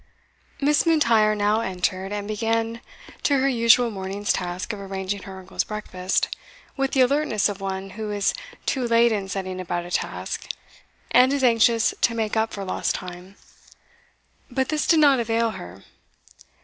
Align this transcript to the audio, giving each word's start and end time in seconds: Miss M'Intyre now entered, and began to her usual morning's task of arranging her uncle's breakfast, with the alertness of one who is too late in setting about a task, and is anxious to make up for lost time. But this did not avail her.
Miss 0.59 0.87
M'Intyre 0.87 1.35
now 1.35 1.61
entered, 1.61 2.11
and 2.11 2.27
began 2.27 2.81
to 3.21 3.37
her 3.37 3.47
usual 3.47 3.91
morning's 3.91 4.33
task 4.33 4.73
of 4.73 4.79
arranging 4.79 5.21
her 5.21 5.37
uncle's 5.37 5.63
breakfast, 5.63 6.27
with 6.75 6.93
the 6.93 7.01
alertness 7.01 7.47
of 7.47 7.61
one 7.61 7.91
who 7.91 8.11
is 8.11 8.33
too 8.65 8.87
late 8.87 9.11
in 9.11 9.29
setting 9.29 9.61
about 9.61 9.85
a 9.85 9.91
task, 9.91 10.47
and 11.11 11.31
is 11.31 11.43
anxious 11.43 11.93
to 12.01 12.15
make 12.15 12.35
up 12.35 12.51
for 12.51 12.65
lost 12.65 12.95
time. 12.95 13.35
But 14.49 14.69
this 14.69 14.87
did 14.87 14.99
not 14.99 15.19
avail 15.19 15.51
her. 15.51 15.83